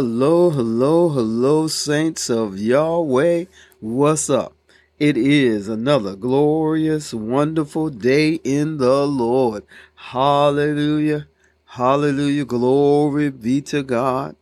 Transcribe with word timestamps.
Hello, 0.00 0.48
hello, 0.48 1.10
hello, 1.10 1.68
saints 1.68 2.30
of 2.30 2.58
Yahweh. 2.58 3.44
What's 3.80 4.30
up? 4.30 4.54
It 4.98 5.18
is 5.18 5.68
another 5.68 6.16
glorious, 6.16 7.12
wonderful 7.12 7.90
day 7.90 8.40
in 8.42 8.78
the 8.78 9.06
Lord. 9.06 9.62
Hallelujah. 9.94 11.28
Hallelujah. 11.66 12.46
Glory 12.46 13.28
be 13.28 13.60
to 13.60 13.82
God. 13.82 14.36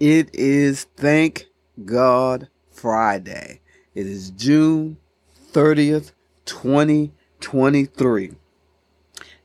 It 0.00 0.34
is 0.34 0.88
Thank 0.96 1.46
God 1.84 2.48
Friday. 2.72 3.60
It 3.94 4.08
is 4.08 4.30
June 4.30 4.96
30th, 5.52 6.10
2023. 6.46 8.32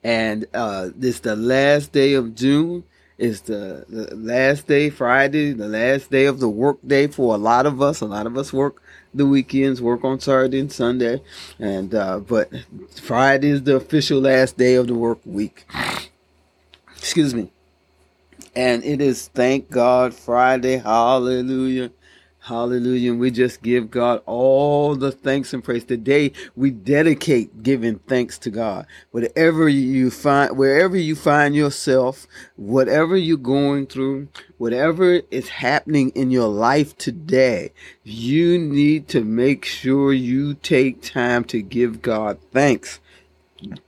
And 0.04 0.48
uh, 0.56 0.90
this 0.96 1.16
is 1.18 1.22
the 1.22 1.36
last 1.36 1.92
day 1.92 2.16
of 2.16 2.34
June 2.34 2.84
it's 3.18 3.42
the, 3.42 3.86
the 3.88 4.14
last 4.16 4.68
day, 4.68 4.90
Friday, 4.90 5.54
the 5.54 5.70
last 5.70 6.12
day 6.12 6.26
of 6.26 6.40
the 6.40 6.50
work 6.50 6.78
day 6.86 7.08
for 7.08 7.34
a 7.34 7.38
lot 7.38 7.66
of 7.66 7.82
us. 7.82 8.02
A 8.02 8.06
lot 8.06 8.28
of 8.28 8.38
us 8.38 8.52
work 8.52 8.82
the 9.14 9.26
weekends, 9.26 9.82
work 9.82 10.04
on 10.04 10.20
Saturday 10.20 10.60
and 10.60 10.72
Sunday, 10.72 11.22
and 11.58 11.96
uh, 11.96 12.20
but 12.20 12.50
Friday 13.02 13.50
is 13.50 13.64
the 13.64 13.78
official 13.78 14.20
last 14.20 14.58
day 14.58 14.76
of 14.76 14.88
the 14.88 14.96
work 14.96 15.20
week. 15.26 15.66
Excuse 16.98 17.34
me. 17.34 17.52
And 18.54 18.84
it 18.84 19.02
is 19.02 19.30
thank 19.30 19.70
God 19.70 20.14
Friday. 20.14 20.78
Hallelujah. 20.78 21.92
Hallelujah. 22.46 23.10
And 23.10 23.20
we 23.20 23.32
just 23.32 23.64
give 23.64 23.90
God 23.90 24.22
all 24.28 24.96
the 24.96 25.12
thanks 25.12 25.52
and 25.52 25.64
praise. 25.64 25.84
Today 25.84 26.32
we 26.56 26.70
dedicate 26.70 27.64
giving 27.64 27.98
thanks 27.98 28.38
to 28.38 28.52
God. 28.52 28.86
Whatever 29.10 29.68
you 29.68 30.12
find, 30.12 30.56
wherever 30.56 30.96
you 30.96 31.16
find 31.16 31.56
yourself, 31.56 32.28
whatever 32.56 33.18
you're 33.18 33.38
going 33.38 33.88
through, 33.88 34.28
whatever 34.60 35.22
is 35.32 35.50
happening 35.50 36.12
in 36.12 36.30
your 36.30 36.48
life 36.48 36.96
today, 37.00 37.74
you 38.04 38.60
need 38.60 39.08
to 39.08 39.24
make 39.24 39.66
sure 39.66 40.14
you 40.14 40.54
take 40.54 41.02
time 41.02 41.46
to 41.46 41.64
give 41.64 42.04
God 42.04 42.38
thanks. 42.52 43.00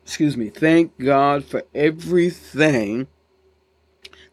Excuse 0.02 0.36
me. 0.36 0.50
Thank 0.50 0.98
God 0.98 1.46
for 1.46 1.62
everything 1.76 3.06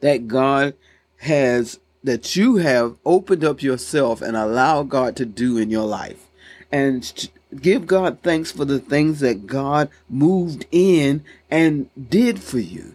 that 0.01 0.27
God 0.29 0.73
has 1.19 1.79
that 2.05 2.37
you 2.37 2.57
have 2.57 2.97
opened 3.05 3.43
up 3.43 3.63
yourself 3.63 4.23
and 4.23 4.37
allowed 4.37 4.91
God 4.91 5.17
to 5.17 5.25
do 5.25 5.57
in 5.57 5.71
your 5.71 5.87
life. 5.87 6.29
And 6.71 7.31
give 7.61 7.87
God 7.87 8.19
thanks 8.23 8.53
for 8.53 8.65
the 8.65 8.79
things 8.79 9.21
that 9.21 9.47
God 9.47 9.89
moved 10.09 10.67
in 10.71 11.25
and 11.51 11.89
did 12.11 12.43
for 12.43 12.59
you. 12.59 12.95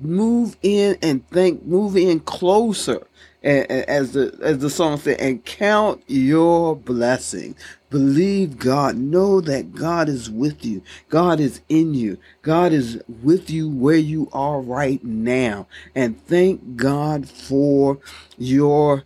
Move 0.00 0.56
in 0.62 0.96
and 1.02 1.28
think, 1.30 1.64
move 1.64 1.96
in 1.96 2.20
closer 2.20 3.06
as 3.44 4.12
the 4.12 4.36
as 4.42 4.58
the 4.58 4.70
song 4.70 4.96
said, 4.98 5.20
and 5.20 5.44
count 5.44 6.02
your 6.06 6.74
blessing. 6.74 7.54
Believe 7.90 8.58
God. 8.58 8.96
Know 8.96 9.40
that 9.42 9.74
God 9.74 10.08
is 10.08 10.30
with 10.30 10.64
you. 10.64 10.82
God 11.10 11.38
is 11.38 11.60
in 11.68 11.94
you. 11.94 12.18
God 12.42 12.72
is 12.72 13.00
with 13.22 13.50
you 13.50 13.68
where 13.68 13.96
you 13.96 14.28
are 14.32 14.60
right 14.60 15.02
now. 15.04 15.66
And 15.94 16.20
thank 16.26 16.76
God 16.76 17.28
for 17.28 17.98
your 18.36 19.04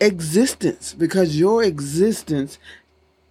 existence 0.00 0.94
because 0.94 1.38
your 1.38 1.64
existence 1.64 2.58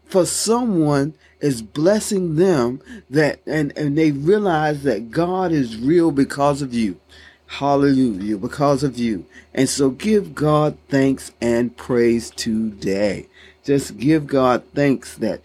for 0.06 0.26
someone 0.26 1.14
is 1.40 1.62
blessing 1.62 2.36
them 2.36 2.82
that 3.10 3.40
and, 3.46 3.78
and 3.78 3.98
they 3.98 4.12
realize 4.12 4.84
that 4.84 5.12
God 5.12 5.52
is 5.52 5.78
real 5.78 6.12
because 6.12 6.62
of 6.62 6.74
you. 6.74 7.00
Hallelujah, 7.48 8.38
because 8.38 8.84
of 8.84 8.98
you. 8.98 9.26
And 9.54 9.68
so 9.70 9.90
give 9.90 10.36
God 10.36 10.78
thanks 10.90 11.32
and 11.42 11.76
praise 11.76 12.30
today. 12.30 13.28
Just 13.64 13.98
give 13.98 14.28
God 14.28 14.64
thanks 14.76 15.16
that 15.16 15.42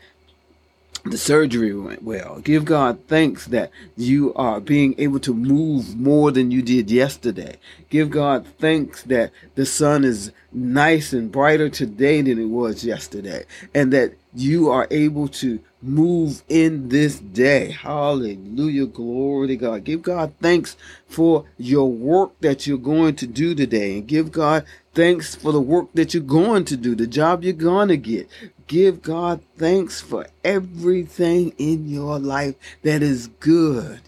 the 1.05 1.19
surgery 1.19 1.75
went 1.75 2.03
well. 2.03 2.41
Give 2.41 2.65
God 2.65 2.99
thanks 3.09 3.47
that 3.47 3.71
you 3.97 4.33
are 4.35 4.61
being 4.61 4.95
able 4.99 5.19
to 5.21 5.35
move 5.35 5.97
more 5.97 6.31
than 6.31 6.51
you 6.51 6.63
did 6.63 6.91
yesterday. 6.91 7.57
Give 7.91 8.11
God 8.11 8.47
thanks 8.59 9.03
that 9.05 9.33
the 9.55 9.67
sun 9.67 10.05
is 10.05 10.33
nice 10.53 11.13
and 11.13 11.33
brighter 11.33 11.69
today 11.69 12.23
than 12.23 12.39
it 12.39 12.47
was 12.47 12.85
yesterday. 12.85 13.45
And 13.75 13.93
that 13.93 14.15
you 14.35 14.71
are 14.71 14.87
able 14.91 15.29
to 15.29 15.61
move 15.83 16.43
in 16.49 16.89
this 16.89 17.19
day. 17.19 17.71
Hallelujah. 17.71 18.87
Glory 18.87 19.49
to 19.49 19.57
God. 19.57 19.85
Give 19.85 20.03
God 20.03 20.35
thanks 20.41 20.77
for 21.09 21.45
your 21.59 21.91
work 21.91 22.33
that 22.41 22.67
you're 22.67 22.79
going 22.79 23.17
to 23.17 23.27
do 23.27 23.55
today. 23.55 23.99
And 23.99 24.07
give 24.07 24.31
God 24.33 24.65
thanks 24.95 25.35
for 25.35 25.53
the 25.53 25.61
work 25.61 25.89
that 25.95 26.15
you're 26.15 26.23
going 26.23 26.65
to 26.67 26.77
do, 26.77 26.95
the 26.95 27.07
job 27.07 27.43
you're 27.43 27.53
going 27.53 27.89
to 27.89 27.97
get. 27.97 28.29
Give 28.67 29.03
God 29.03 29.43
thanks 29.59 30.01
for 30.01 30.27
everything 30.45 31.53
in 31.59 31.89
your 31.89 32.19
life 32.19 32.55
that 32.83 33.03
is 33.03 33.27
good. 33.41 34.01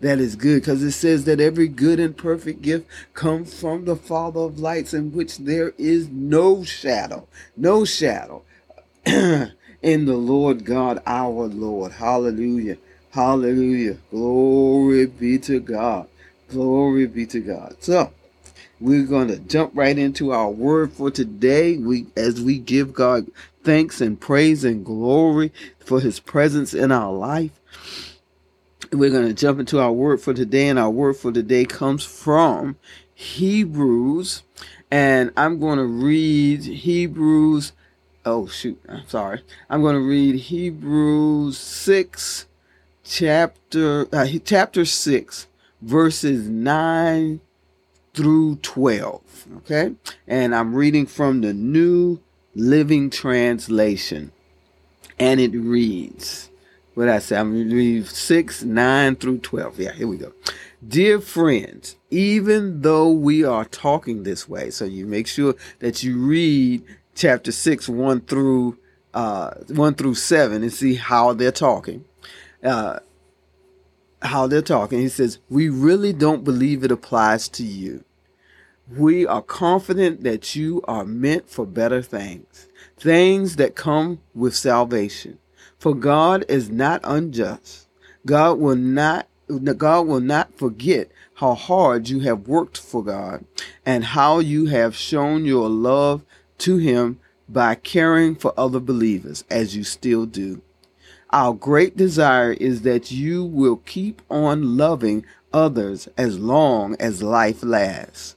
That 0.00 0.20
is 0.20 0.36
good 0.36 0.62
because 0.62 0.82
it 0.82 0.92
says 0.92 1.24
that 1.24 1.40
every 1.40 1.66
good 1.66 1.98
and 1.98 2.16
perfect 2.16 2.62
gift 2.62 2.88
comes 3.14 3.52
from 3.58 3.84
the 3.84 3.96
Father 3.96 4.40
of 4.40 4.60
lights, 4.60 4.94
in 4.94 5.12
which 5.12 5.38
there 5.38 5.72
is 5.76 6.08
no 6.08 6.62
shadow, 6.62 7.26
no 7.56 7.84
shadow 7.84 8.44
in 9.82 10.04
the 10.04 10.16
Lord 10.16 10.64
God 10.64 11.02
our 11.06 11.46
Lord. 11.46 11.92
Hallelujah. 11.92 12.76
Hallelujah. 13.10 13.96
Glory 14.10 15.06
be 15.06 15.38
to 15.38 15.60
God. 15.60 16.08
Glory 16.48 17.06
be 17.06 17.26
to 17.26 17.40
God. 17.40 17.76
So, 17.80 18.12
we're 18.80 19.06
going 19.06 19.28
to 19.28 19.38
jump 19.38 19.72
right 19.74 19.98
into 19.98 20.32
our 20.32 20.50
word 20.50 20.92
for 20.92 21.10
today. 21.10 21.76
We 21.76 22.06
as 22.16 22.40
we 22.40 22.58
give 22.58 22.92
God 22.94 23.30
thanks 23.64 24.00
and 24.00 24.20
praise 24.20 24.64
and 24.64 24.84
glory 24.84 25.52
for 25.80 26.00
his 26.00 26.20
presence 26.20 26.74
in 26.74 26.92
our 26.92 27.12
life. 27.12 27.50
We're 28.92 29.10
going 29.10 29.28
to 29.28 29.34
jump 29.34 29.58
into 29.58 29.80
our 29.80 29.92
word 29.92 30.20
for 30.20 30.32
today 30.32 30.68
and 30.68 30.78
our 30.78 30.90
word 30.90 31.16
for 31.16 31.32
today 31.32 31.64
comes 31.64 32.04
from 32.04 32.76
Hebrews 33.14 34.42
and 34.90 35.32
I'm 35.36 35.58
going 35.58 35.78
to 35.78 35.84
read 35.84 36.62
Hebrews 36.62 37.72
oh 38.28 38.46
shoot, 38.46 38.80
I'm 38.88 39.08
sorry. 39.08 39.42
I'm 39.70 39.80
going 39.80 39.94
to 39.94 40.00
read 40.00 40.34
Hebrews 40.36 41.56
6 41.56 42.46
chapter 43.04 44.06
uh, 44.12 44.26
chapter 44.44 44.84
6 44.84 45.46
verses 45.80 46.46
9 46.48 47.40
through 48.12 48.56
12, 48.56 49.46
okay? 49.58 49.94
And 50.26 50.54
I'm 50.54 50.74
reading 50.74 51.06
from 51.06 51.40
the 51.40 51.54
New 51.54 52.20
Living 52.54 53.10
Translation. 53.10 54.32
And 55.18 55.40
it 55.40 55.52
reads, 55.52 56.50
what 56.94 57.08
I 57.08 57.20
say, 57.20 57.36
I'm 57.36 57.52
going 57.52 57.70
to 57.70 57.76
read 57.76 58.06
6, 58.06 58.64
9 58.64 59.16
through 59.16 59.38
12. 59.38 59.80
Yeah, 59.80 59.92
here 59.92 60.08
we 60.08 60.16
go. 60.16 60.32
Dear 60.86 61.20
friends, 61.20 61.96
even 62.10 62.82
though 62.82 63.10
we 63.10 63.44
are 63.44 63.64
talking 63.64 64.22
this 64.22 64.48
way, 64.48 64.70
so 64.70 64.84
you 64.84 65.06
make 65.06 65.26
sure 65.26 65.54
that 65.78 66.02
you 66.02 66.18
read 66.18 66.82
chapter 67.18 67.50
6 67.50 67.88
1 67.88 68.20
through 68.22 68.78
uh 69.12 69.50
1 69.68 69.94
through 69.94 70.14
7 70.14 70.62
and 70.62 70.72
see 70.72 70.94
how 70.94 71.32
they're 71.32 71.52
talking. 71.52 72.04
Uh 72.62 73.00
how 74.22 74.46
they're 74.46 74.62
talking. 74.62 75.00
He 75.00 75.08
says 75.08 75.38
we 75.50 75.68
really 75.68 76.12
don't 76.12 76.44
believe 76.44 76.84
it 76.84 76.92
applies 76.92 77.48
to 77.50 77.64
you. 77.64 78.04
We 78.96 79.26
are 79.26 79.42
confident 79.42 80.22
that 80.22 80.56
you 80.56 80.80
are 80.84 81.04
meant 81.04 81.50
for 81.50 81.66
better 81.66 82.00
things 82.02 82.68
things 82.96 83.56
that 83.56 83.74
come 83.74 84.20
with 84.34 84.54
salvation. 84.54 85.38
For 85.78 85.94
god 85.94 86.44
is 86.48 86.70
not 86.70 87.00
unjust. 87.04 87.88
God 88.26 88.58
will 88.58 88.76
not 88.76 89.28
God 89.48 90.06
will 90.06 90.20
not 90.20 90.56
forget 90.56 91.10
how 91.34 91.54
hard 91.54 92.08
you 92.08 92.20
have 92.20 92.48
worked 92.48 92.78
for 92.78 93.02
God 93.02 93.44
and 93.86 94.04
how 94.04 94.40
you 94.40 94.66
have 94.66 94.94
shown 94.94 95.44
your 95.44 95.68
love 95.68 96.24
to 96.58 96.78
Him 96.78 97.18
by 97.48 97.74
caring 97.74 98.34
for 98.34 98.52
other 98.56 98.80
believers 98.80 99.44
as 99.50 99.74
you 99.76 99.84
still 99.84 100.26
do. 100.26 100.62
Our 101.30 101.52
great 101.52 101.96
desire 101.96 102.52
is 102.52 102.82
that 102.82 103.10
you 103.10 103.44
will 103.44 103.76
keep 103.76 104.22
on 104.30 104.76
loving 104.76 105.24
others 105.52 106.08
as 106.16 106.38
long 106.38 106.96
as 106.98 107.22
life 107.22 107.62
lasts 107.62 108.36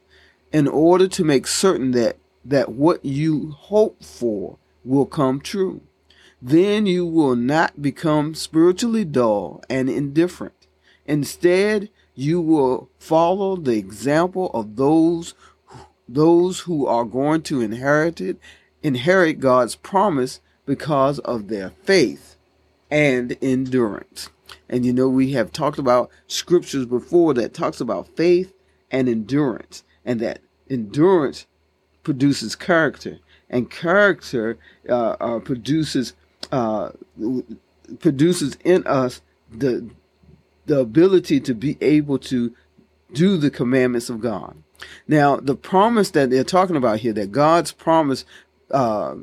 in 0.51 0.67
order 0.67 1.07
to 1.07 1.23
make 1.23 1.47
certain 1.47 1.91
that, 1.91 2.17
that 2.43 2.69
what 2.69 3.03
you 3.05 3.51
hope 3.51 4.03
for 4.03 4.57
will 4.83 5.05
come 5.05 5.39
true. 5.39 5.81
Then 6.41 6.85
you 6.85 7.05
will 7.05 7.35
not 7.35 7.81
become 7.81 8.33
spiritually 8.33 9.05
dull 9.05 9.63
and 9.69 9.89
indifferent. 9.89 10.67
Instead, 11.05 11.89
you 12.15 12.41
will 12.41 12.89
follow 12.97 13.55
the 13.55 13.77
example 13.77 14.49
of 14.53 14.75
those 14.75 15.33
those 16.13 16.61
who 16.61 16.85
are 16.85 17.05
going 17.05 17.41
to 17.43 17.61
inherit 17.61 18.21
it, 18.21 18.37
inherit 18.83 19.39
God's 19.39 19.75
promise 19.75 20.41
because 20.65 21.19
of 21.19 21.47
their 21.47 21.71
faith 21.83 22.35
and 22.89 23.37
endurance. 23.41 24.29
And 24.69 24.85
you 24.85 24.93
know, 24.93 25.09
we 25.09 25.31
have 25.33 25.51
talked 25.51 25.79
about 25.79 26.09
scriptures 26.27 26.85
before 26.85 27.33
that 27.35 27.53
talks 27.53 27.81
about 27.81 28.15
faith 28.15 28.53
and 28.89 29.07
endurance, 29.07 29.83
and 30.05 30.19
that 30.19 30.39
endurance 30.69 31.45
produces 32.03 32.55
character, 32.55 33.19
and 33.49 33.69
character 33.69 34.57
uh, 34.89 35.15
uh, 35.19 35.39
produces 35.39 36.13
uh, 36.51 36.89
produces 37.99 38.57
in 38.63 38.85
us 38.87 39.21
the 39.49 39.89
the 40.65 40.79
ability 40.79 41.39
to 41.41 41.53
be 41.53 41.77
able 41.81 42.17
to 42.17 42.53
do 43.13 43.37
the 43.37 43.49
commandments 43.49 44.09
of 44.09 44.21
God. 44.21 44.55
Now, 45.07 45.37
the 45.37 45.55
promise 45.55 46.11
that 46.11 46.29
they're 46.29 46.43
talking 46.43 46.75
about 46.75 46.99
here, 46.99 47.13
that 47.13 47.31
God's 47.31 47.71
promise 47.71 48.25
uh, 48.71 49.15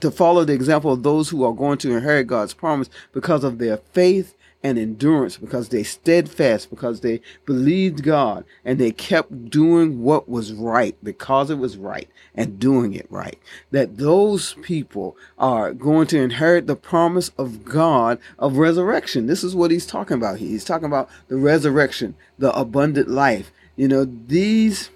to 0.00 0.10
follow 0.10 0.44
the 0.44 0.52
example 0.52 0.92
of 0.92 1.02
those 1.02 1.28
who 1.28 1.44
are 1.44 1.52
going 1.52 1.78
to 1.78 1.94
inherit 1.94 2.26
God's 2.26 2.54
promise 2.54 2.88
because 3.12 3.44
of 3.44 3.58
their 3.58 3.76
faith 3.76 4.34
and 4.64 4.78
endurance, 4.78 5.36
because 5.36 5.70
they 5.70 5.82
steadfast, 5.82 6.70
because 6.70 7.00
they 7.00 7.20
believed 7.44 8.02
God 8.02 8.44
and 8.64 8.78
they 8.78 8.92
kept 8.92 9.50
doing 9.50 10.02
what 10.02 10.28
was 10.28 10.52
right 10.52 10.96
because 11.02 11.50
it 11.50 11.58
was 11.58 11.76
right 11.76 12.08
and 12.34 12.60
doing 12.60 12.94
it 12.94 13.06
right. 13.10 13.38
That 13.72 13.98
those 13.98 14.54
people 14.62 15.16
are 15.36 15.72
going 15.72 16.06
to 16.08 16.20
inherit 16.20 16.66
the 16.66 16.76
promise 16.76 17.30
of 17.36 17.64
God 17.64 18.18
of 18.38 18.58
resurrection. 18.58 19.26
This 19.26 19.42
is 19.42 19.56
what 19.56 19.70
he's 19.70 19.86
talking 19.86 20.16
about 20.16 20.38
here. 20.38 20.48
He's 20.48 20.64
talking 20.64 20.86
about 20.86 21.10
the 21.28 21.36
resurrection, 21.36 22.14
the 22.38 22.56
abundant 22.56 23.08
life. 23.08 23.50
You 23.82 23.88
know, 23.88 24.04
these 24.04 24.90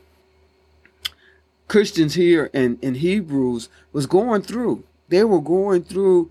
Christians 1.66 2.14
here 2.14 2.50
in, 2.52 2.78
in 2.80 2.94
Hebrews 2.94 3.68
was 3.92 4.06
going 4.06 4.42
through. 4.42 4.84
They 5.08 5.24
were 5.24 5.40
going 5.40 5.82
through 5.82 6.30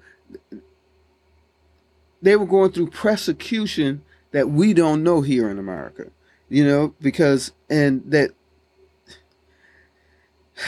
they 2.22 2.38
were 2.38 2.46
going 2.46 2.72
through 2.72 2.92
persecution 2.92 4.04
that 4.32 4.50
we 4.50 4.74
don't 4.74 5.04
know 5.04 5.20
here 5.20 5.50
in 5.50 5.60
America. 5.60 6.12
You 6.48 6.66
know, 6.66 6.94
because 7.02 7.52
and 7.70 8.10
that 8.10 8.32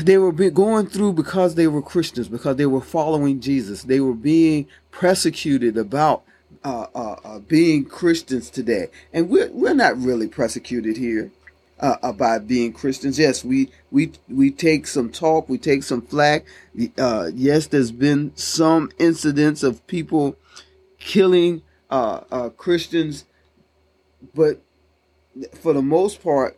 they 0.02 0.18
were 0.18 0.34
going 0.34 0.88
through 0.88 1.14
because 1.14 1.56
they 1.56 1.68
were 1.68 1.82
Christians, 1.82 2.28
because 2.28 2.58
they 2.58 2.66
were 2.66 2.82
following 2.82 3.40
Jesus. 3.40 3.84
They 3.84 4.02
were 4.02 4.14
being 4.14 4.68
persecuted 4.92 5.78
about 5.78 6.24
uh, 6.66 6.88
uh, 6.94 7.16
uh, 7.24 7.40
being 7.40 7.86
Christians 7.86 8.50
today, 8.50 8.88
and 9.14 9.30
we're 9.30 9.50
we're 9.54 9.74
not 9.74 9.98
really 9.98 10.28
persecuted 10.28 10.98
here 10.98 11.32
uh, 11.80 11.98
about 12.02 12.48
being 12.48 12.74
Christians. 12.74 13.20
Yes, 13.20 13.44
we 13.44 13.72
we 13.92 14.12
we 14.28 14.52
take 14.52 14.88
some 14.88 15.12
talk, 15.12 15.48
we 15.50 15.58
take 15.58 15.84
some 15.84 16.02
flack. 16.02 16.46
Uh, 16.98 17.30
yes, 17.34 17.68
there's 17.68 17.92
been 17.92 18.32
some 18.36 18.92
incidents 18.98 19.64
of 19.64 19.86
people 19.88 20.36
killing 21.00 21.62
uh, 21.90 22.22
uh, 22.32 22.50
Christians, 22.50 23.26
but 24.34 24.62
for 25.62 25.74
the 25.74 25.82
most 25.82 26.24
part, 26.24 26.58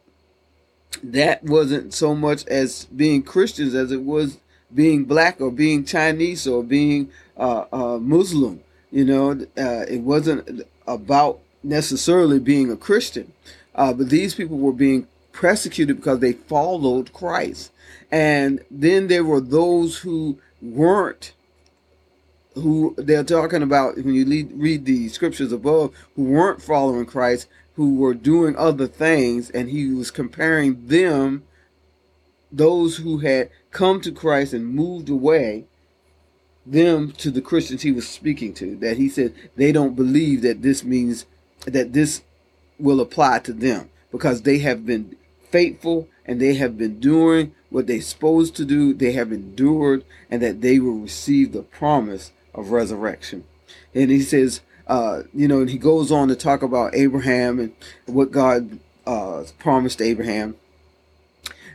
that 1.04 1.44
wasn't 1.44 1.94
so 1.94 2.16
much 2.16 2.46
as 2.48 2.86
being 2.86 3.24
Christians 3.24 3.76
as 3.76 3.92
it 3.92 4.04
was 4.04 4.38
being 4.74 5.04
black 5.04 5.42
or 5.42 5.52
being 5.52 5.84
Chinese 5.84 6.48
or 6.48 6.64
being 6.64 7.12
uh, 7.38 7.66
uh, 7.72 7.98
Muslim. 7.98 8.62
You 8.92 9.06
know, 9.06 9.46
it 9.56 10.02
wasn't 10.02 10.64
about 10.88 11.42
necessarily 11.62 12.40
being 12.40 12.72
a 12.72 12.78
Christian. 12.78 13.32
Uh, 13.80 13.94
but 13.94 14.10
these 14.10 14.36
people 14.36 14.58
were 14.58 14.74
being 14.74 15.08
persecuted 15.32 15.96
because 15.96 16.20
they 16.20 16.34
followed 16.34 17.14
Christ. 17.14 17.72
And 18.12 18.60
then 18.70 19.08
there 19.08 19.24
were 19.24 19.40
those 19.40 20.00
who 20.00 20.38
weren't, 20.62 21.32
who 22.56 22.94
they're 22.98 23.24
talking 23.24 23.64
about 23.64 23.96
when 23.96 24.14
you 24.14 24.26
lead, 24.26 24.52
read 24.54 24.84
the 24.84 25.08
scriptures 25.08 25.54
above, 25.54 25.96
who 26.18 26.24
weren't 26.24 26.62
following 26.62 27.06
Christ, 27.06 27.48
who 27.76 27.96
were 27.96 28.14
doing 28.14 28.54
other 28.58 28.86
things. 28.86 29.50
And 29.50 29.70
he 29.70 29.94
was 29.94 30.12
comparing 30.12 30.88
them, 30.88 31.44
those 32.52 32.98
who 32.98 33.20
had 33.20 33.50
come 33.72 34.02
to 34.02 34.12
Christ 34.12 34.52
and 34.52 34.68
moved 34.68 35.08
away, 35.08 35.64
them 36.66 37.14
to 37.14 37.32
the 37.32 37.42
Christians 37.42 37.84
he 37.84 37.94
was 37.94 38.10
speaking 38.10 38.54
to. 38.56 38.76
That 38.76 38.98
he 38.98 39.08
said 39.08 39.34
they 39.56 39.72
don't 39.72 39.96
believe 39.96 40.42
that 40.42 40.64
this 40.64 40.84
means 40.84 41.26
that 41.66 41.94
this 41.94 42.24
will 42.80 43.02
apply 43.02 43.40
to 43.40 43.54
them 43.54 43.90
because 44.12 44.42
they 44.42 44.60
have 44.60 44.86
been 44.86 45.16
faithful 45.50 46.08
and 46.26 46.40
they 46.40 46.56
have 46.56 46.78
been 46.78 47.00
doing 47.00 47.54
what 47.70 47.88
they're 47.88 48.02
supposed 48.02 48.56
to 48.56 48.66
do. 48.66 48.94
They 48.94 49.12
have 49.14 49.32
endured 49.32 50.04
and 50.30 50.42
that 50.42 50.62
they 50.62 50.80
will 50.80 51.00
receive 51.00 51.52
the 51.52 51.62
promise 51.62 52.32
of 52.54 52.72
resurrection. 52.72 53.44
And 53.94 54.10
he 54.10 54.22
says, 54.22 54.62
uh, 54.88 55.24
you 55.34 55.48
know, 55.48 55.62
and 55.62 55.70
he 55.70 55.78
goes 55.78 56.12
on 56.12 56.28
to 56.30 56.36
talk 56.36 56.62
about 56.62 56.96
Abraham 56.96 57.60
and 57.60 57.74
what 58.06 58.32
God 58.32 58.80
uh, 59.06 59.44
promised 59.60 60.02
Abraham. 60.02 60.56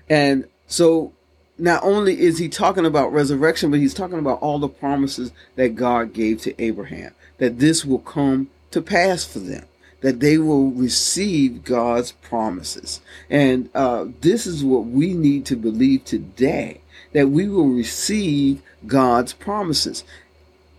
And 0.09 0.47
so 0.67 1.13
not 1.59 1.83
only 1.85 2.21
is 2.21 2.39
he 2.39 2.49
talking 2.49 2.85
about 2.85 3.13
resurrection, 3.13 3.71
but 3.71 3.81
he's 3.81 3.95
talking 3.95 4.19
about 4.19 4.41
all 4.41 4.59
the 4.59 4.69
promises 4.69 5.31
that 5.55 5.77
God 5.77 6.13
gave 6.13 6.41
to 6.43 6.61
Abraham, 6.63 7.15
that 7.39 7.59
this 7.59 7.85
will 7.85 8.01
come 8.01 8.51
to 8.73 8.83
pass 8.83 9.25
for 9.25 9.39
them 9.39 9.67
that 10.05 10.21
they 10.21 10.37
will 10.37 10.71
receive 10.73 11.65
God's 11.65 12.13
promises. 12.13 13.01
And 13.31 13.71
uh, 13.75 14.05
this 14.21 14.47
is 14.47 14.63
what 14.63 14.85
we 14.85 15.15
need 15.15 15.47
to 15.47 15.57
believe 15.57 16.05
today 16.05 16.83
that 17.15 17.31
we 17.31 17.49
will 17.49 17.69
receive 17.69 18.61
God's 18.87 19.33
promises. 19.33 20.05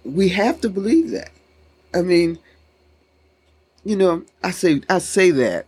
We 0.04 0.30
have 0.30 0.62
to 0.62 0.70
believe 0.70 1.10
that. 1.10 1.32
I 1.92 2.04
mean, 2.04 2.38
you 3.84 3.96
know, 3.96 4.26
I 4.44 4.52
say 4.52 4.84
I 4.88 5.00
say 5.00 5.32
that 5.32 5.66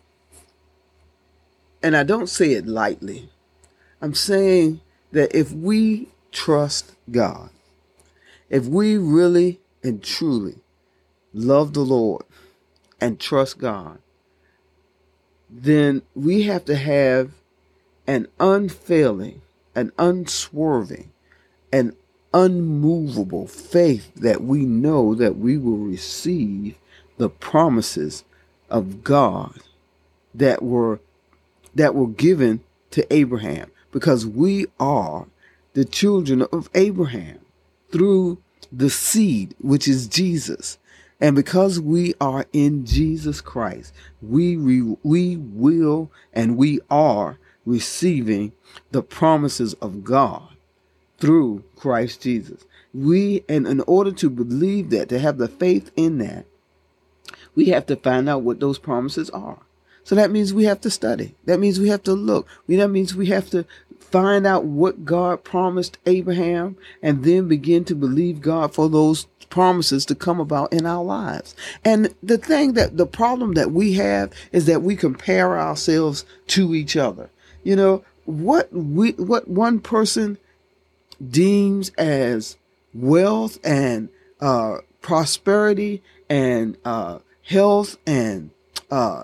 and 1.81 1.97
I 1.97 2.03
don't 2.03 2.29
say 2.29 2.51
it 2.51 2.67
lightly. 2.67 3.27
I'm 4.03 4.13
saying 4.13 4.81
that 5.13 5.33
if 5.35 5.51
we 5.51 6.09
trust 6.31 6.93
God, 7.09 7.49
if 8.51 8.67
we 8.67 8.97
really 8.97 9.59
and 9.81 10.03
truly 10.03 10.57
love 11.33 11.73
the 11.73 11.81
Lord, 11.81 12.21
and 12.99 13.19
trust 13.19 13.59
God, 13.59 13.99
then 15.49 16.01
we 16.15 16.43
have 16.43 16.65
to 16.65 16.75
have 16.75 17.31
an 18.05 18.27
unfailing, 18.39 19.41
an 19.75 19.91
unswerving, 19.97 21.11
an 21.71 21.95
unmovable 22.33 23.47
faith 23.47 24.13
that 24.15 24.41
we 24.41 24.65
know 24.65 25.15
that 25.15 25.37
we 25.37 25.57
will 25.57 25.77
receive 25.77 26.75
the 27.17 27.29
promises 27.29 28.23
of 28.69 29.03
God 29.03 29.59
that 30.33 30.61
were 30.61 30.99
that 31.73 31.95
were 31.95 32.07
given 32.07 32.61
to 32.91 33.11
Abraham. 33.13 33.71
Because 33.91 34.25
we 34.25 34.65
are 34.79 35.27
the 35.73 35.85
children 35.85 36.41
of 36.51 36.69
Abraham 36.75 37.39
through 37.91 38.39
the 38.71 38.89
seed 38.89 39.55
which 39.59 39.87
is 39.87 40.07
Jesus 40.07 40.77
and 41.19 41.35
because 41.35 41.79
we 41.79 42.13
are 42.21 42.45
in 42.53 42.85
Jesus 42.85 43.41
Christ, 43.41 43.93
we, 44.21 44.55
we, 44.55 44.81
we 45.03 45.37
will 45.37 46.11
and 46.33 46.57
we 46.57 46.79
are 46.89 47.39
receiving 47.65 48.53
the 48.91 49.01
promises 49.01 49.73
of 49.75 50.03
God 50.03 50.49
through 51.17 51.63
Christ 51.75 52.21
Jesus. 52.21 52.65
We, 52.93 53.43
and 53.49 53.67
in 53.67 53.81
order 53.81 54.11
to 54.13 54.29
believe 54.29 54.91
that, 54.91 55.09
to 55.09 55.19
have 55.19 55.37
the 55.37 55.47
faith 55.47 55.91
in 55.95 56.19
that, 56.19 56.45
we 57.55 57.65
have 57.67 57.87
to 57.87 57.95
find 57.95 58.29
out 58.29 58.43
what 58.43 58.59
those 58.59 58.77
promises 58.77 59.29
are. 59.31 59.59
So 60.03 60.15
that 60.15 60.31
means 60.31 60.53
we 60.53 60.65
have 60.65 60.79
to 60.81 60.89
study. 60.89 61.35
That 61.45 61.59
means 61.59 61.79
we 61.79 61.89
have 61.89 62.03
to 62.03 62.13
look. 62.13 62.47
That 62.67 62.87
means 62.89 63.15
we 63.15 63.25
have 63.27 63.49
to 63.49 63.65
find 63.99 64.47
out 64.47 64.63
what 64.63 65.03
God 65.03 65.43
promised 65.43 65.97
Abraham 66.05 66.77
and 67.01 67.25
then 67.25 67.47
begin 67.47 67.83
to 67.85 67.95
believe 67.95 68.39
God 68.39 68.73
for 68.73 68.87
those 68.87 69.27
promises 69.49 70.05
to 70.05 70.15
come 70.15 70.39
about 70.39 70.73
in 70.73 70.85
our 70.85 71.03
lives. 71.03 71.55
And 71.83 72.13
the 72.21 72.37
thing 72.37 72.73
that 72.73 72.97
the 72.97 73.05
problem 73.05 73.53
that 73.53 73.71
we 73.71 73.93
have 73.93 74.31
is 74.51 74.65
that 74.65 74.81
we 74.81 74.95
compare 74.95 75.59
ourselves 75.59 76.25
to 76.47 76.75
each 76.75 76.95
other. 76.95 77.29
You 77.63 77.75
know, 77.75 78.03
what 78.25 78.71
we 78.71 79.11
what 79.11 79.47
one 79.47 79.79
person 79.79 80.37
deems 81.29 81.89
as 81.97 82.57
wealth 82.93 83.57
and 83.63 84.09
uh, 84.41 84.77
prosperity 85.01 86.03
and 86.29 86.77
uh, 86.85 87.19
health 87.43 87.97
and 88.05 88.51
uh, 88.91 89.23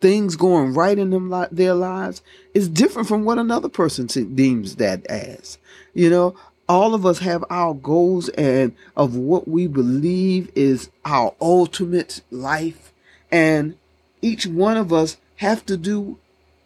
things 0.00 0.36
going 0.36 0.74
right 0.74 0.98
in 0.98 1.10
them 1.10 1.30
li- 1.30 1.48
their 1.50 1.74
lives 1.74 2.22
is 2.54 2.68
different 2.68 3.08
from 3.08 3.24
what 3.24 3.38
another 3.38 3.68
person 3.68 4.06
deems 4.34 4.76
that 4.76 5.06
as. 5.06 5.58
You 5.94 6.10
know, 6.10 6.36
all 6.68 6.94
of 6.94 7.06
us 7.06 7.20
have 7.20 7.44
our 7.50 7.74
goals 7.74 8.28
and 8.30 8.74
of 8.96 9.16
what 9.16 9.46
we 9.46 9.66
believe 9.66 10.50
is 10.54 10.90
our 11.04 11.34
ultimate 11.40 12.22
life 12.30 12.92
and 13.30 13.76
each 14.22 14.46
one 14.46 14.76
of 14.76 14.92
us 14.92 15.16
have 15.36 15.64
to 15.66 15.76
do 15.76 16.18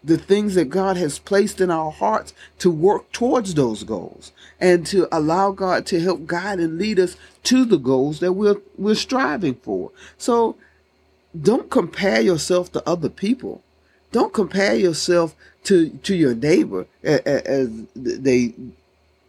the 0.02 0.16
things 0.16 0.54
that 0.54 0.70
God 0.70 0.96
has 0.96 1.18
placed 1.18 1.60
in 1.60 1.70
our 1.70 1.90
hearts 1.90 2.32
to 2.60 2.70
work 2.70 3.12
towards 3.12 3.52
those 3.52 3.84
goals 3.84 4.32
and 4.58 4.86
to 4.86 5.06
allow 5.14 5.50
God 5.50 5.84
to 5.86 6.00
help 6.00 6.26
guide 6.26 6.58
and 6.58 6.78
lead 6.78 6.98
us 6.98 7.16
to 7.44 7.66
the 7.66 7.76
goals 7.76 8.20
that 8.20 8.32
we're 8.32 8.62
we're 8.78 8.94
striving 8.94 9.56
for. 9.56 9.90
So 10.16 10.56
don't 11.38 11.70
compare 11.70 12.20
yourself 12.20 12.72
to 12.72 12.88
other 12.88 13.10
people 13.10 13.62
don't 14.12 14.32
compare 14.32 14.74
yourself 14.74 15.34
to 15.64 15.90
to 15.90 16.14
your 16.14 16.34
neighbor 16.34 16.86
as 17.02 17.70
they 17.94 18.54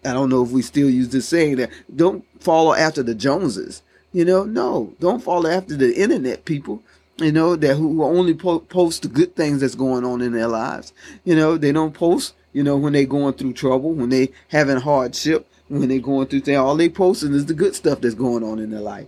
I 0.03 0.13
don't 0.13 0.29
know 0.29 0.43
if 0.43 0.51
we 0.51 0.61
still 0.61 0.89
use 0.89 1.09
this 1.09 1.27
saying 1.27 1.57
that 1.57 1.69
don't 1.95 2.25
follow 2.41 2.73
after 2.73 3.03
the 3.03 3.13
Joneses. 3.13 3.83
You 4.13 4.25
know, 4.25 4.43
no, 4.43 4.93
don't 4.99 5.23
follow 5.23 5.49
after 5.49 5.75
the 5.75 5.95
internet 5.95 6.45
people. 6.45 6.83
You 7.17 7.31
know 7.31 7.55
that 7.55 7.75
who 7.75 8.03
only 8.03 8.33
po- 8.33 8.59
post 8.59 9.03
the 9.03 9.07
good 9.07 9.35
things 9.35 9.61
that's 9.61 9.75
going 9.75 10.03
on 10.03 10.21
in 10.21 10.31
their 10.31 10.47
lives. 10.47 10.91
You 11.23 11.35
know, 11.35 11.57
they 11.57 11.71
don't 11.71 11.93
post. 11.93 12.33
You 12.51 12.63
know 12.63 12.77
when 12.77 12.93
they 12.93 13.05
going 13.05 13.35
through 13.35 13.53
trouble, 13.53 13.93
when 13.93 14.09
they 14.09 14.31
having 14.49 14.77
hardship, 14.77 15.47
when 15.67 15.87
they 15.87 15.99
going 15.99 16.27
through 16.27 16.41
things. 16.41 16.57
All 16.57 16.75
they 16.75 16.89
posting 16.89 17.33
is 17.33 17.45
the 17.45 17.53
good 17.53 17.75
stuff 17.75 18.01
that's 18.01 18.15
going 18.15 18.43
on 18.43 18.59
in 18.59 18.71
their 18.71 18.81
life. 18.81 19.07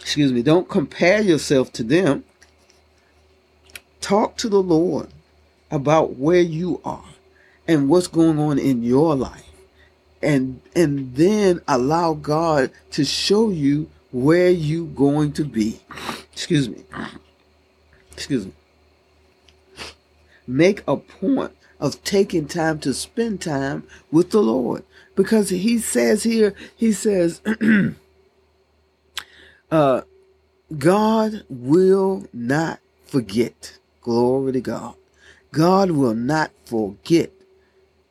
Excuse 0.00 0.32
me. 0.32 0.42
Don't 0.42 0.68
compare 0.68 1.22
yourself 1.22 1.72
to 1.74 1.82
them. 1.82 2.24
Talk 4.00 4.36
to 4.38 4.48
the 4.48 4.62
Lord 4.62 5.08
about 5.70 6.16
where 6.16 6.40
you 6.40 6.80
are 6.84 7.04
and 7.68 7.88
what's 7.88 8.06
going 8.06 8.38
on 8.38 8.58
in 8.58 8.82
your 8.82 9.14
life. 9.14 9.42
And 10.22 10.60
and 10.74 11.14
then 11.14 11.60
allow 11.68 12.14
God 12.14 12.70
to 12.92 13.04
show 13.04 13.50
you 13.50 13.90
where 14.12 14.50
you 14.50 14.86
going 14.86 15.32
to 15.32 15.44
be. 15.44 15.80
Excuse 16.32 16.68
me. 16.68 16.84
Excuse 18.12 18.46
me. 18.46 18.52
Make 20.46 20.82
a 20.88 20.96
point 20.96 21.52
of 21.80 22.02
taking 22.02 22.46
time 22.46 22.78
to 22.80 22.94
spend 22.94 23.40
time 23.42 23.84
with 24.10 24.30
the 24.30 24.40
Lord. 24.40 24.84
Because 25.14 25.50
he 25.50 25.78
says 25.78 26.22
here, 26.22 26.54
he 26.76 26.92
says, 26.92 27.40
uh, 29.70 30.02
God 30.78 31.44
will 31.48 32.26
not 32.32 32.80
forget. 33.04 33.78
Glory 34.00 34.52
to 34.52 34.60
God. 34.60 34.94
God 35.52 35.90
will 35.90 36.14
not 36.14 36.50
forget 36.64 37.32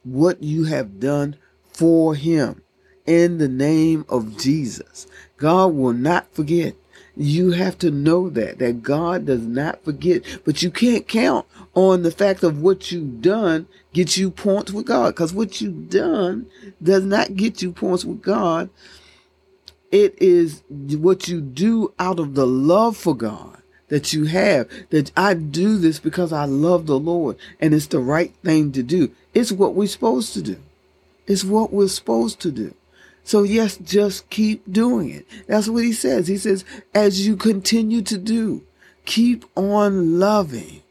what 0.05 0.41
you 0.41 0.65
have 0.65 0.99
done 0.99 1.35
for 1.73 2.15
him 2.15 2.61
in 3.05 3.37
the 3.37 3.47
name 3.47 4.05
of 4.07 4.37
Jesus. 4.37 5.07
God 5.37 5.73
will 5.73 5.93
not 5.93 6.33
forget. 6.33 6.75
You 7.17 7.51
have 7.51 7.77
to 7.79 7.91
know 7.91 8.29
that, 8.29 8.59
that 8.59 8.83
God 8.83 9.25
does 9.25 9.41
not 9.41 9.83
forget, 9.83 10.23
but 10.43 10.61
you 10.61 10.69
can't 10.69 11.07
count 11.07 11.45
on 11.73 12.03
the 12.03 12.11
fact 12.11 12.43
of 12.43 12.61
what 12.61 12.91
you've 12.91 13.21
done 13.21 13.67
get 13.93 14.17
you 14.17 14.29
points 14.29 14.71
with 14.71 14.85
God. 14.85 15.15
Because 15.15 15.33
what 15.33 15.61
you've 15.61 15.89
done 15.89 16.47
does 16.83 17.05
not 17.05 17.35
get 17.35 17.61
you 17.61 17.71
points 17.71 18.03
with 18.03 18.21
God. 18.21 18.69
It 19.91 20.21
is 20.21 20.63
what 20.69 21.29
you 21.29 21.39
do 21.39 21.93
out 21.99 22.19
of 22.19 22.35
the 22.35 22.45
love 22.45 22.97
for 22.97 23.15
God 23.15 23.61
that 23.89 24.13
you 24.13 24.25
have. 24.25 24.69
That 24.89 25.11
I 25.15 25.33
do 25.33 25.77
this 25.77 25.99
because 25.99 26.33
I 26.33 26.45
love 26.45 26.85
the 26.85 26.99
Lord 26.99 27.37
and 27.59 27.73
it's 27.73 27.87
the 27.87 27.99
right 27.99 28.33
thing 28.43 28.71
to 28.73 28.83
do. 28.83 29.11
It's 29.33 29.51
what 29.51 29.75
we're 29.75 29.87
supposed 29.87 30.33
to 30.33 30.41
do. 30.41 30.57
It's 31.27 31.43
what 31.43 31.73
we're 31.73 31.87
supposed 31.87 32.39
to 32.41 32.51
do. 32.51 32.73
So 33.23 33.43
yes, 33.43 33.77
just 33.77 34.29
keep 34.29 34.71
doing 34.71 35.09
it. 35.09 35.25
That's 35.47 35.67
what 35.67 35.83
he 35.83 35.93
says. 35.93 36.27
He 36.27 36.37
says, 36.37 36.63
as 36.93 37.25
you 37.25 37.35
continue 37.35 38.03
to 38.03 38.17
do, 38.17 38.61
keep 39.05 39.45
on 39.55 40.19
loving. 40.19 40.83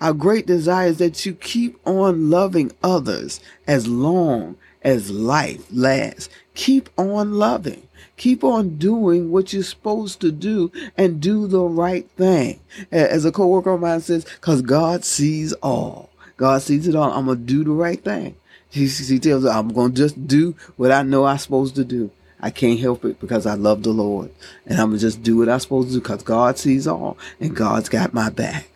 Our 0.00 0.14
great 0.14 0.46
desire 0.46 0.88
is 0.88 0.98
that 0.98 1.26
you 1.26 1.34
keep 1.34 1.78
on 1.86 2.30
loving 2.30 2.72
others 2.82 3.40
as 3.66 3.86
long 3.86 4.56
as 4.82 5.10
life 5.10 5.66
lasts. 5.70 6.28
Keep 6.54 6.88
on 6.96 7.34
loving. 7.34 7.86
Keep 8.16 8.44
on 8.44 8.76
doing 8.76 9.30
what 9.30 9.52
you're 9.52 9.62
supposed 9.62 10.20
to 10.20 10.30
do 10.30 10.70
and 10.96 11.20
do 11.20 11.46
the 11.46 11.62
right 11.62 12.08
thing. 12.16 12.60
As 12.90 13.24
a 13.24 13.32
coworker 13.32 13.70
of 13.70 13.80
mine 13.80 14.00
says, 14.00 14.24
because 14.24 14.62
God 14.62 15.04
sees 15.04 15.52
all. 15.54 16.10
God 16.36 16.62
sees 16.62 16.86
it 16.86 16.94
all. 16.94 17.12
I'm 17.12 17.26
going 17.26 17.38
to 17.38 17.44
do 17.44 17.64
the 17.64 17.70
right 17.70 18.02
thing. 18.02 18.36
He, 18.70 18.86
he 18.86 19.18
tells 19.18 19.44
her, 19.44 19.50
I'm 19.50 19.68
going 19.68 19.92
to 19.92 19.96
just 19.96 20.26
do 20.26 20.54
what 20.76 20.92
I 20.92 21.02
know 21.02 21.24
I'm 21.24 21.38
supposed 21.38 21.74
to 21.74 21.84
do. 21.84 22.10
I 22.40 22.50
can't 22.50 22.80
help 22.80 23.04
it 23.04 23.20
because 23.20 23.44
I 23.44 23.54
love 23.54 23.82
the 23.82 23.90
Lord. 23.90 24.30
And 24.64 24.80
I'm 24.80 24.88
going 24.88 24.98
to 24.98 25.06
just 25.06 25.22
do 25.22 25.38
what 25.38 25.48
I'm 25.48 25.60
supposed 25.60 25.88
to 25.88 25.94
do 25.94 26.00
because 26.00 26.22
God 26.22 26.56
sees 26.56 26.86
all 26.86 27.18
and 27.40 27.54
God's 27.54 27.88
got 27.88 28.14
my 28.14 28.30
back. 28.30 28.68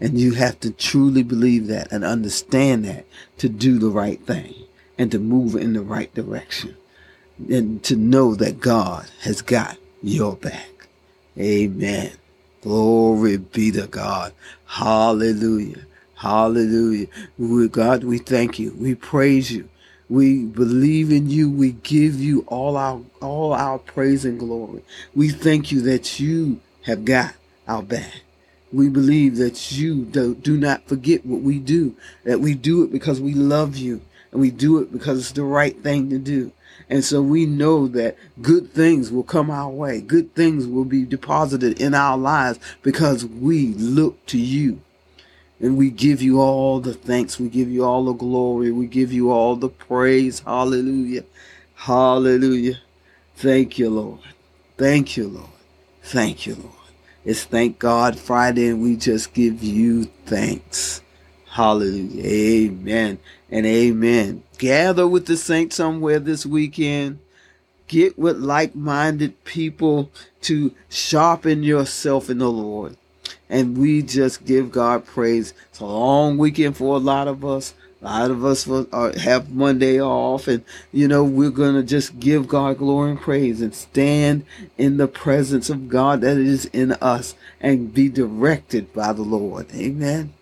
And 0.00 0.18
you 0.18 0.34
have 0.34 0.60
to 0.60 0.70
truly 0.70 1.22
believe 1.22 1.66
that 1.68 1.90
and 1.90 2.04
understand 2.04 2.84
that 2.84 3.06
to 3.38 3.48
do 3.48 3.78
the 3.78 3.90
right 3.90 4.20
thing 4.20 4.54
and 4.96 5.10
to 5.12 5.18
move 5.18 5.54
in 5.54 5.72
the 5.72 5.82
right 5.82 6.12
direction 6.14 6.76
and 7.48 7.82
to 7.84 7.96
know 7.96 8.34
that 8.34 8.60
God 8.60 9.08
has 9.20 9.42
got 9.42 9.76
your 10.02 10.36
back. 10.36 10.88
Amen. 11.38 12.12
Glory 12.62 13.36
be 13.36 13.70
to 13.72 13.86
God. 13.86 14.32
Hallelujah. 14.66 15.84
Hallelujah. 16.16 17.06
God, 17.70 18.04
we 18.04 18.18
thank 18.18 18.58
you. 18.58 18.74
We 18.78 18.94
praise 18.94 19.52
you. 19.52 19.68
We 20.10 20.44
believe 20.44 21.12
in 21.12 21.30
you. 21.30 21.50
We 21.50 21.72
give 21.72 22.20
you 22.20 22.44
all 22.48 22.76
our 22.76 23.00
all 23.20 23.52
our 23.52 23.78
praise 23.78 24.24
and 24.24 24.38
glory. 24.38 24.82
We 25.14 25.28
thank 25.28 25.70
you 25.70 25.82
that 25.82 26.18
you 26.18 26.60
have 26.82 27.04
got 27.04 27.34
our 27.68 27.82
back. 27.82 28.22
We 28.72 28.88
believe 28.88 29.36
that 29.36 29.72
you 29.72 30.04
do, 30.04 30.34
do 30.34 30.56
not 30.56 30.86
forget 30.86 31.24
what 31.24 31.40
we 31.40 31.58
do, 31.58 31.96
that 32.24 32.40
we 32.40 32.54
do 32.54 32.82
it 32.82 32.92
because 32.92 33.20
we 33.20 33.32
love 33.34 33.76
you 33.76 34.02
and 34.30 34.40
we 34.40 34.50
do 34.50 34.78
it 34.78 34.92
because 34.92 35.18
it's 35.18 35.32
the 35.32 35.42
right 35.42 35.76
thing 35.82 36.10
to 36.10 36.18
do. 36.18 36.52
And 36.90 37.04
so 37.04 37.20
we 37.20 37.44
know 37.46 37.86
that 37.88 38.16
good 38.40 38.72
things 38.72 39.10
will 39.10 39.22
come 39.22 39.50
our 39.50 39.68
way. 39.70 40.00
Good 40.00 40.34
things 40.34 40.66
will 40.66 40.84
be 40.84 41.04
deposited 41.04 41.80
in 41.80 41.94
our 41.94 42.16
lives 42.16 42.58
because 42.82 43.24
we 43.24 43.74
look 43.74 44.24
to 44.26 44.38
you. 44.38 44.80
And 45.60 45.76
we 45.76 45.90
give 45.90 46.22
you 46.22 46.40
all 46.40 46.78
the 46.80 46.94
thanks. 46.94 47.40
We 47.40 47.48
give 47.48 47.68
you 47.68 47.84
all 47.84 48.04
the 48.04 48.12
glory. 48.12 48.70
We 48.70 48.86
give 48.86 49.12
you 49.12 49.30
all 49.32 49.56
the 49.56 49.68
praise. 49.68 50.40
Hallelujah. 50.40 51.24
Hallelujah. 51.74 52.78
Thank 53.34 53.78
you, 53.78 53.90
Lord. 53.90 54.20
Thank 54.76 55.16
you, 55.16 55.28
Lord. 55.28 55.50
Thank 56.02 56.46
you, 56.46 56.54
Lord. 56.54 56.77
It's 57.28 57.44
Thank 57.44 57.78
God 57.78 58.18
Friday, 58.18 58.68
and 58.68 58.80
we 58.80 58.96
just 58.96 59.34
give 59.34 59.62
you 59.62 60.04
thanks. 60.24 61.02
Hallelujah. 61.50 62.24
Amen 62.24 63.18
and 63.50 63.66
amen. 63.66 64.44
Gather 64.56 65.06
with 65.06 65.26
the 65.26 65.36
saints 65.36 65.76
somewhere 65.76 66.20
this 66.20 66.46
weekend. 66.46 67.18
Get 67.86 68.18
with 68.18 68.38
like 68.38 68.74
minded 68.74 69.44
people 69.44 70.10
to 70.40 70.74
sharpen 70.88 71.62
yourself 71.62 72.30
in 72.30 72.38
the 72.38 72.50
Lord 72.50 72.96
and 73.50 73.76
we 73.76 74.02
just 74.02 74.44
give 74.44 74.70
God 74.70 75.04
praise. 75.04 75.52
It's 75.70 75.80
a 75.80 75.84
long 75.84 76.38
weekend 76.38 76.76
for 76.76 76.96
a 76.96 76.98
lot 76.98 77.28
of 77.28 77.44
us. 77.44 77.74
A 78.00 78.04
lot 78.04 78.30
of 78.30 78.44
us 78.44 78.64
will, 78.64 78.86
uh, 78.92 79.18
have 79.18 79.50
Monday 79.50 80.00
off, 80.00 80.46
and 80.46 80.62
you 80.92 81.08
know 81.08 81.24
we're 81.24 81.50
gonna 81.50 81.82
just 81.82 82.20
give 82.20 82.46
God 82.46 82.78
glory 82.78 83.10
and 83.10 83.20
praise 83.20 83.60
and 83.60 83.74
stand 83.74 84.44
in 84.76 84.98
the 84.98 85.08
presence 85.08 85.68
of 85.68 85.88
God 85.88 86.20
that 86.20 86.36
is 86.36 86.66
in 86.66 86.92
us 86.92 87.34
and 87.60 87.92
be 87.92 88.08
directed 88.08 88.92
by 88.92 89.12
the 89.12 89.22
Lord. 89.22 89.66
Amen. 89.74 90.32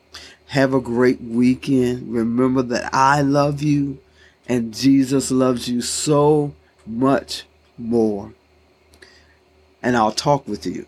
Have 0.48 0.74
a 0.74 0.80
great 0.80 1.22
weekend. 1.22 2.12
Remember 2.12 2.60
that 2.60 2.92
I 2.94 3.22
love 3.22 3.62
you, 3.62 3.98
and 4.46 4.74
Jesus 4.74 5.30
loves 5.30 5.66
you 5.66 5.80
so 5.80 6.52
much 6.86 7.44
more. 7.78 8.32
And 9.82 9.96
I'll 9.96 10.12
talk 10.12 10.46
with 10.46 10.66
you 10.66 10.84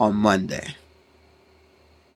on 0.00 0.16
Monday. 0.16 0.74